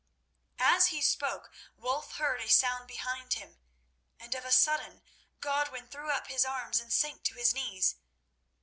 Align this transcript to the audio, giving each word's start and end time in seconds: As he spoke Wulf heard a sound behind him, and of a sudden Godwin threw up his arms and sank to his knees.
As 0.57 0.87
he 0.87 0.99
spoke 0.99 1.51
Wulf 1.77 2.13
heard 2.13 2.41
a 2.41 2.49
sound 2.49 2.87
behind 2.87 3.33
him, 3.33 3.59
and 4.19 4.33
of 4.33 4.45
a 4.45 4.51
sudden 4.51 5.03
Godwin 5.41 5.87
threw 5.89 6.09
up 6.09 6.25
his 6.25 6.43
arms 6.43 6.79
and 6.79 6.91
sank 6.91 7.23
to 7.25 7.35
his 7.35 7.53
knees. 7.53 7.97